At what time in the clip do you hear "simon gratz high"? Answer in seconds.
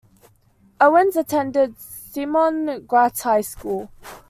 1.79-3.41